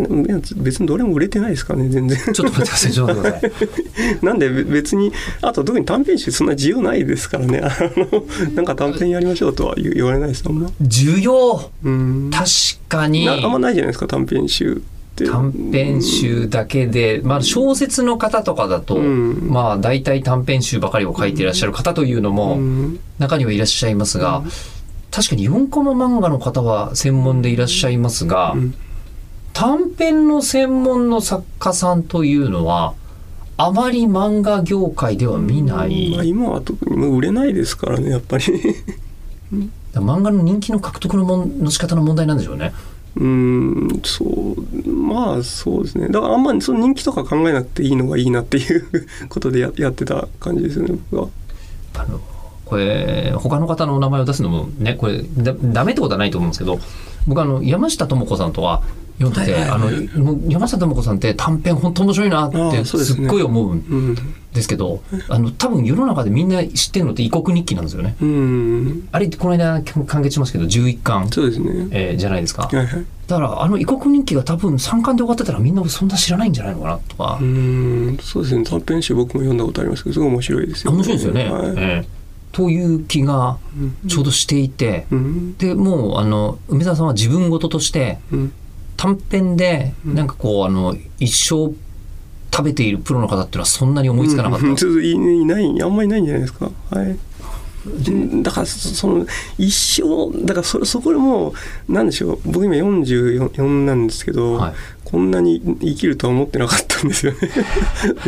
[0.56, 2.18] 別にどれも売れてないですからね全然。
[2.34, 3.78] ちょっと待ってくださいちょっと待ってくださ
[4.22, 4.26] い。
[4.26, 7.60] なんでべ別にあと特に短編集そんな自由ないですからね。
[7.60, 8.24] あの
[8.56, 11.70] なんか短編やりましょうとは言言われないですもんな需要？
[11.84, 12.30] うん。
[12.32, 12.50] 確
[12.88, 13.26] かに。
[13.26, 14.76] なあんまないじゃないですか短編集っ
[15.16, 15.26] て。
[15.26, 19.50] 短編集だけで、まあ、小説の方とかだと、うん。
[19.50, 23.00] まあ大体短編集ばかりを書いていらっしゃる方というのもうん。
[23.18, 24.44] 中にはいらっしゃいますが、
[25.12, 28.76] 確かに4コマ漫画の方は専門でいらっしゃいますが、うん
[29.52, 32.94] 短編の専門の作家さんというのは
[33.58, 38.46] あまり漫画業界では見ない、まあ、今は特にもう売れないですからねやっぱり。
[39.96, 42.72] 漫画の人気の獲得のもんの仕方の問題なんでしょうね。
[43.18, 46.08] うんそうまあそうですね。
[46.08, 48.86] だからあんまりその人気とか考えなくていいのがいいなっていう
[49.28, 51.30] ことでややってた感じですよね僕は。
[51.96, 52.22] あの
[52.70, 56.80] これ他の方のお名前を出すのもねこれだダメってことはないと思うんですけど
[57.28, 58.84] 僕あの山下智子さんとは
[59.20, 64.16] 読んでて、はいはいはいはいあの山下智子さんって短編本当面白いなっあてすっごい思うんうん
[64.54, 68.16] ですけど、あの多分世の中でみんな知ってるのって異国日記なんですよね。
[68.22, 71.88] うんあれこの間完結しますけど11巻、そうですね。
[71.92, 72.64] えーじゃないですか。
[72.64, 72.88] はいはい。
[73.28, 77.44] だからあの異国日記が多分3巻で終わってたらみんなそんな知らないんじゃないのかなとかう。
[77.44, 80.98] んそうですね短編集僕も読んだことありますけどすごい面白いですよね。
[80.98, 81.50] 面白いですよね。
[81.52, 82.19] はいええ
[82.52, 83.58] という気が
[84.08, 88.54] ちょうどしていて、うんでもうあの梅沢さんは自分事としてうん
[88.98, 91.74] 短編でなんかこうあの一生
[92.52, 94.66] 食べているプロの方っていうのはそんなに思いつかなかった。
[94.68, 96.70] うんちょっといないあんまりいないんじゃないですか？
[96.92, 97.18] はい。
[97.86, 99.26] うんだからそその
[99.58, 101.54] 一生だからそそこでも
[101.88, 102.40] うなんでしょう？
[102.46, 104.74] 僕今44なんですけど、はい
[105.10, 107.40] こんなに生きるとは思ってなかったんですよね。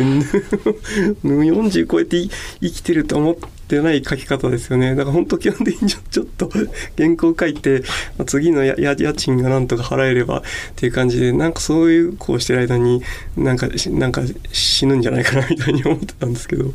[0.00, 2.28] うん40超えてい
[2.60, 3.42] 生きてると思って
[3.80, 4.94] ない書き方ですよね。
[4.94, 6.50] だから本当基本的にちょっと
[6.98, 7.82] 原稿書いて
[8.18, 10.42] まあ次のやや家賃がなんとか払えればっ
[10.76, 13.02] ていう感じでなんかそういうこうしてる間に
[13.36, 16.72] なんかしなんか死ぬんじゃないかなみたいに思ってたんですけど、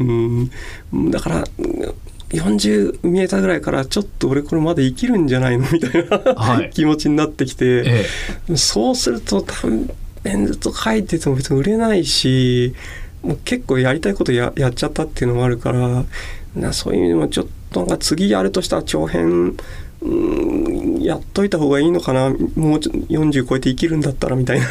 [0.00, 0.50] うん、
[1.10, 1.44] だから。
[2.30, 5.66] 40見えたぐらいからちょっと俺これまだ生きるんじゃないの？
[5.70, 6.70] みたいな、はい。
[6.70, 7.84] 気持ちになってきて、
[8.48, 9.88] えそうすると短
[10.24, 12.74] 編ずっと書いてても別に売れないし
[13.24, 16.04] もう結構やりたいことややっちゃったっていうのもあるから
[16.54, 19.56] なそういう意味でもちょっとなんか次やるとしたら長編
[20.02, 22.30] うんやっといた方がいいのかな。
[22.30, 24.66] もう40超えて生きるんだったらみたいな、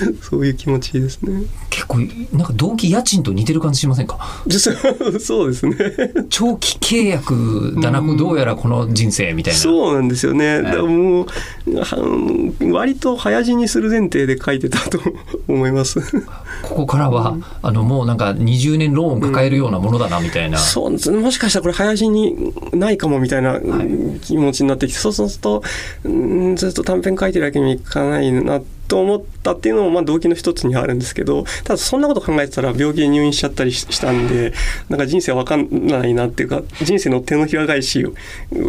[0.22, 1.42] そういう気持ちですね。
[1.44, 1.98] え結構
[2.32, 4.18] なんか動機家賃と似てる感じしませんか？
[5.20, 5.76] そうですね。
[6.30, 9.58] 長期契約だな、うんどうやらこの人生みたいな。
[9.60, 10.62] そうなんですよね。
[10.62, 11.26] だからもう
[11.76, 14.98] は割と早死にする前提で書いてたと
[15.46, 16.00] 思います。
[16.62, 20.58] ここからは、あのもうなんか20年ローン抱えるようなものだなみたいな。
[20.58, 23.60] そうですねもしかしたらこれ早死にないかもみたいな
[24.22, 25.62] 気持ちになってきて、そうすると
[26.04, 34.52] うんずっと短編書いてるわけにいかないなと思ったっていうのもまあ動機の一つにはあるんですけどただそんなこと考えてたら病気で入院しちゃったりししたんで
[34.88, 38.04] なんか人生わかんないなっていうか人生の手のひら返し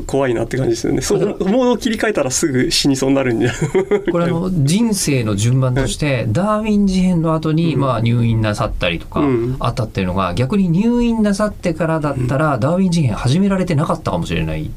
[0.05, 1.01] 怖いなって感じですよね。
[1.01, 3.51] そうモードを切り替えたらすぐ死にそうになるんじゃ
[4.11, 9.55] これあの人生の順番としてダーウィン事変の後にまあ入院なさったりとかうん。
[9.59, 14.69] あったっていうのが逆に入院なさってからだったらダーウィン事変始められてなかったかもしれない。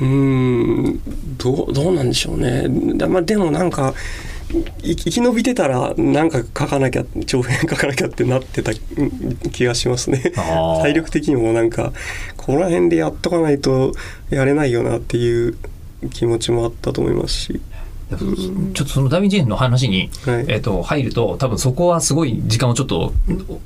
[0.00, 1.00] うーん。
[1.38, 2.66] どうどうなんでしょうね。
[2.96, 3.94] だまあ、でもなんかい
[4.82, 10.32] 生き延びてたらなんか書かなきゃ長編書かなきゃってなってたうん気がしますね。
[10.82, 11.92] 体力的にもなんか
[12.36, 13.92] ここら辺でやっとかないと
[14.30, 15.56] やれないよなっていう
[16.10, 17.60] 気持ちもあったと思いますし。
[18.12, 23.14] ちょっとそのダーウィンの話に、はいえっと入ると多分そこはすごい時間をちょっと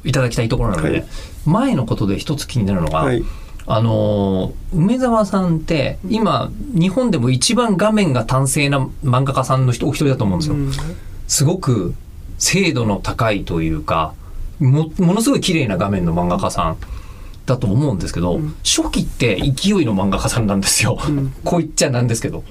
[0.05, 1.07] いただきたいところなので、はい
[1.47, 3.23] 前のことで一つ気になるのが、はい。
[3.69, 10.85] あの梅沢さんって今日本でも一番画面が端正な漫画家さんの人お一人だと思うんですよ。
[11.27, 11.95] すごく
[12.39, 14.15] 精度の高いというか
[14.61, 16.77] もものすごい綺麗な画面の漫画家さん
[17.45, 20.99] だと思うんですけど、初期って勢いの漫画家さんなんですよ。
[21.45, 22.45] こう言っちゃなんですけど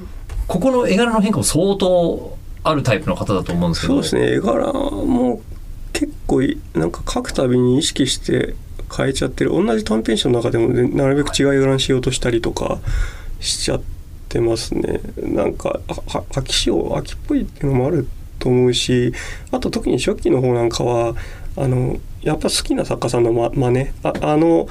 [0.47, 3.93] ここの絵柄の変化も相当あるタイプの方だと思うんですけど。
[3.93, 4.36] そうですね。
[4.36, 5.41] 絵柄も
[5.93, 8.56] 結構いなんか書くたびに意識して
[8.95, 9.52] 変えちゃってる。
[9.52, 12.80] 同じ短編集の中でも、なるべく違いを乱しようとしたりとか
[13.39, 13.82] しちゃっ
[14.30, 15.02] てますね。
[15.17, 15.80] なんか
[16.36, 18.08] 秋潮秋っぽいっていうのもある
[18.39, 19.13] と思うし
[19.52, 21.15] あと特に初期の方なんかは
[21.56, 23.89] あのやっぱ好きな作家さんのま真似。
[24.04, 24.67] ああの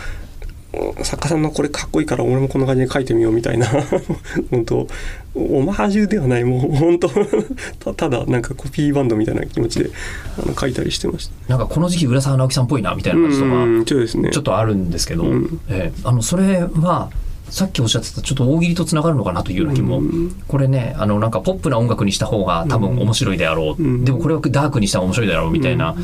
[1.03, 3.67] 作家さんのこれかっこいいから俺もこんな感じで書いてみようみたいな。
[4.51, 4.87] 本当
[5.35, 6.45] オマージュではない。
[6.45, 7.09] もう本当
[7.93, 9.91] たただなんかコピーバンドみたいな気持ちで
[10.39, 11.33] あの書いたりしてました。
[11.49, 14.31] なんかこの時期浦沢直樹さんっぽいなみたいな感じとか、ね。
[14.31, 15.61] ちょっとあるんですけど、うん。
[15.69, 17.11] ええあのそれは
[17.51, 24.05] さっきおっしゃってたちょっと大喜利とつながるのかなというような気も、うんこれねあのなんかポップな音楽にした方が多分面白いであろう、うん。
[24.05, 25.95] でもこれはダークにした方が面白いであろうみたいな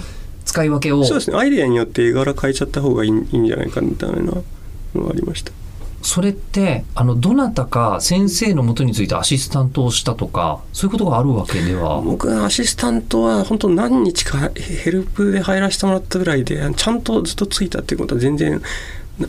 [0.45, 1.37] 使い分けを、そうですね。
[1.37, 4.33] アイデアによって絵柄変えちゃった方がいいいいんじゃないかみたいな
[4.95, 5.53] のがありました。
[6.03, 12.01] それってあのどなたか先生のもとについてアシスタントをしたとかそういうことがあるわけでは？
[12.01, 18.63] 僕はアシスタントは本当何日かヘルプで入らせてもらったぐらいでちゃんとずっとついたっていうことは全然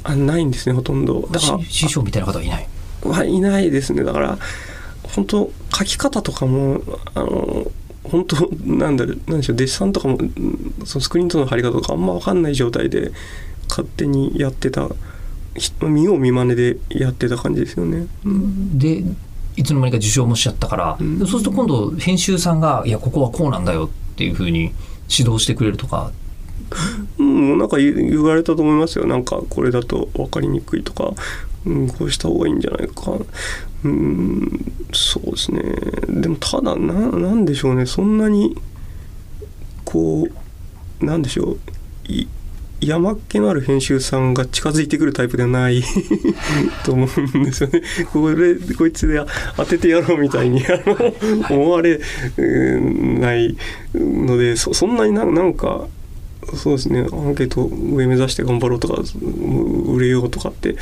[0.06, 1.28] なないんですねほとんど。
[1.30, 2.68] だからし師匠みたいな方はいない？
[3.04, 4.06] はいないですね。
[4.06, 4.38] だから
[5.04, 6.82] 本当書き方とかも
[7.16, 7.70] あの
[8.06, 13.12] 本当なんだろうなんでしょうデッサンとかもうんそのスクリーンとの貼り方とかあんま分かんない状態で
[13.68, 14.96] 勝手にやってたひ
[15.82, 18.08] 見よう見まねでやってた感じですよね。
[18.26, 18.78] うん。
[18.78, 19.04] で
[19.58, 21.20] いつの間にか受賞もしちゃったから、うん。
[21.20, 24.72] そうすると今度編集さんが「いやここはこうなんだよ」っていうふうに
[25.10, 26.12] 指導してくれるとか。
[27.20, 29.06] うん、なんか言言われたと思いますよ。
[29.06, 31.14] なんかこれだと分かりにくいとか、
[31.66, 33.12] うん、こうした方がいいんじゃないか。
[33.84, 35.62] うんそうですね。
[36.08, 37.86] でもただななんでしょうね。
[37.86, 38.56] そんなに
[39.84, 40.28] こ
[41.02, 42.12] うなんでしょう。
[42.12, 42.28] い
[42.82, 45.84] 山っ気のある編集さんが近づいてくるタイプではない
[46.84, 47.82] と思うんですよね。
[48.12, 49.22] これこいつで
[49.56, 50.82] 当ててやろうみたいにあ
[51.50, 52.00] の思われ
[52.38, 52.42] う
[52.80, 53.56] んない
[53.94, 55.88] のでそそんなにななんか
[56.56, 59.02] そうですねアンケート上目指して頑張ろうとか
[59.86, 60.76] 売れようとかって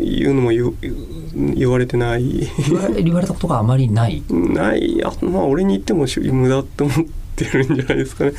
[0.00, 2.50] いうのも言われてない。
[2.68, 4.24] 言われ言われたことがあまりない。
[4.28, 5.00] ない。
[5.04, 8.32] あまあ俺に言っても無駄って思ってるんじゃないですかね。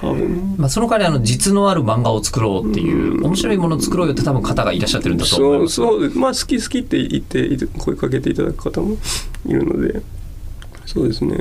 [0.00, 0.54] 多分。
[0.56, 5.96] まあ、その代わりあの実のある漫画を作ろうっていう面白いものを作ろうよって多分方がいらっしゃってるんだと思いそうます。
[5.96, 6.18] そうです。
[6.18, 8.96] まあ好き好きって言って声かけていただく方も
[9.46, 10.02] いるので。
[10.84, 11.38] そうですね。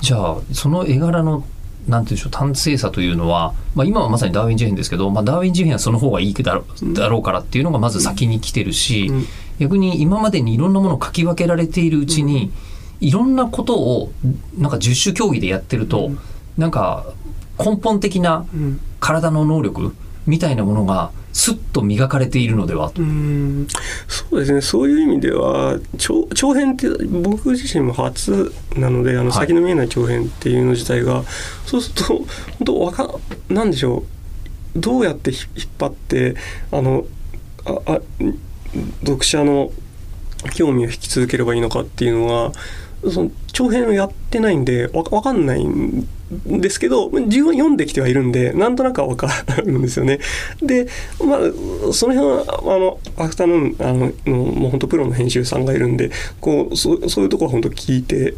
[0.00, 1.44] じゃあその絵柄の
[1.88, 9.26] なんていうんでしょう端正さというのは、まあ、今はまさにダーウィン事変ですけど、まあ、ダーウィン事変はその方がいいだろうだろうからっていうのがまず先に来てるし、うん。
[9.58, 12.52] 逆に今までにいろんなものを書き分けられているうちに、
[13.02, 14.12] いろんなことを
[14.56, 16.10] なんか十種競技でやってると、
[16.56, 17.04] なんか
[17.58, 18.80] 根本的なうん。
[19.02, 23.02] 体の能力みたいなものがすっと磨かれているのではと。
[23.02, 23.66] うん。
[24.06, 24.60] そうですね。
[24.60, 29.32] そういう意味では長長編って僕自身も初なのであのはい。
[29.32, 31.24] 先の見えない長編っていうの自体が、
[31.66, 32.26] そうすると本
[32.64, 33.10] 当わか
[33.48, 34.04] なんでしょ
[34.76, 34.78] う。
[34.78, 36.36] どうやってひ引っ張って
[36.70, 37.04] あの
[37.66, 38.00] ああ
[39.00, 39.72] 読者の
[40.54, 42.52] 興味を引き続ければいいのかっていうのは
[43.10, 46.06] その長編をやってないんでわわかんないん
[46.46, 50.18] ですけど自分は読んできてはいるんでなんとなくはわかるんですよね。
[50.62, 50.86] で
[51.20, 56.10] まあその辺はあのアフタヌーンあのもう本当プロの編集さんがいるんで
[56.40, 58.34] こうそうそういうところは本当聞いて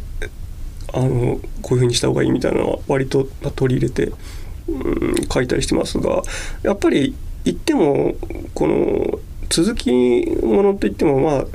[0.93, 4.11] あのこういうふうにした方がいいみたいなのは割と取り入れて、
[4.67, 6.23] うん、書いたりしてますが
[6.63, 8.15] やっぱり言っても
[8.53, 9.91] この続き
[10.41, 11.45] ものって言ってもまあ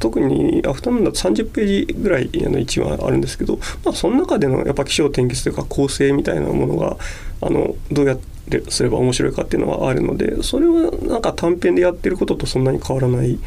[0.00, 6.96] 特にアフタヌーンだと30ページぐらいあの1話あるんですけど、まあ、その中でのやっぱ起承転結というか構成みたいなものが
[7.42, 8.18] あのどうやっ
[8.50, 13.38] てすれば面白いかっていうのはあるのでそれはなんか短編でやってることとそんなに変わらない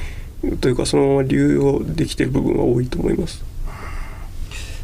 [0.62, 3.44] というかそのまま流用できてる部分は多いと思います。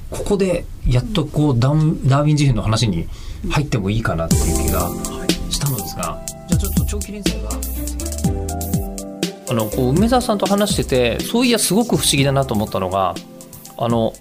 [0.10, 3.08] ここでやっとこうダンダーウィン事変の話に
[3.49, 4.89] 入ってもいいかなっていう気が
[5.51, 7.49] したのですが、じゃあちょっと長期連載が
[9.49, 13.15] あのこう梅沢さんと話しててそういやすごく不思議だなと思ったのが
[13.77, 14.13] あの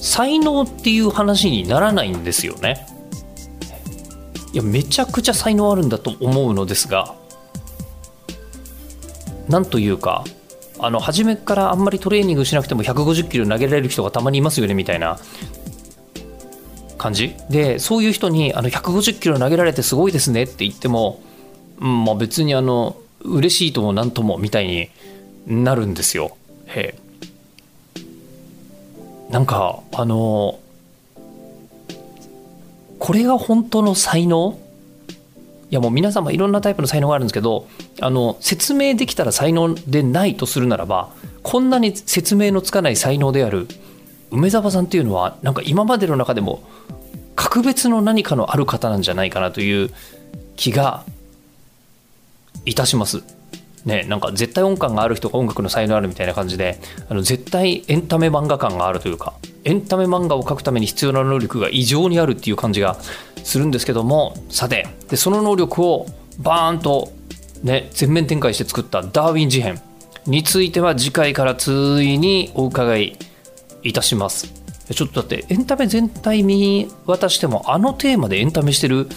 [0.00, 2.86] 才能っていう話にならないんですよね。
[4.52, 7.14] いやめちゃくちゃ才能あるんだと思うのですが
[9.48, 10.24] なんというか
[10.78, 15.18] あの初めからあんまりトレーニングしなくても150キロ投げられる人がたまにいますよねみたいな
[16.96, 17.34] 感じ？
[17.50, 21.20] でそういう人にあの150キロ投げられてすごいですねって言っても、
[21.80, 24.88] うんまあ、別にあの嬉しいともなんともみたいに
[25.46, 26.36] なるんですよ。
[26.66, 26.94] へ
[29.30, 30.58] なんかあの
[32.98, 34.58] これが本当の才能？
[35.70, 37.68] いやもう皆様いろんなタイプの才能があるんですけど
[38.00, 41.10] あの説明できたら才能でないとするならば
[41.42, 43.68] こんなに説明のつかない才能である
[44.30, 46.62] 梅沢さんっていうのはなんか今までの中でも
[47.36, 49.90] 格別の何かのある方なんじゃないかなという
[50.56, 51.04] 気が
[52.68, 53.22] いたします。
[53.84, 62.96] ね、なんか絶対音感がある人が音楽の才能あるみたいな感じであの絶対エンタメ漫画感があるというかエンタメ漫画を描くために必要な能力が異常にあるっていう感じが
[63.44, 66.06] するんですけどもさてでその能力を
[66.38, 67.12] バーンと、
[67.62, 69.80] ね、全面展開して作ったダーウィン事変
[70.26, 73.18] については次回からついにお伺い
[73.82, 74.52] いたします
[74.92, 79.08] ちょっとだってエンタメ全体見渡してもあのテーマでエンタメしてる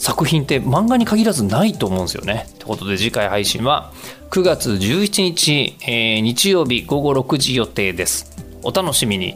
[0.00, 2.46] 作品って漫画に限らずないと思うんですよね。
[2.48, 3.92] ってことで次回配信は
[4.30, 8.32] 9月11日、えー日曜日午後6時予定です。
[8.62, 9.34] お楽しみに。